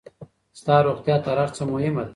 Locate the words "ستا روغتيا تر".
0.59-1.37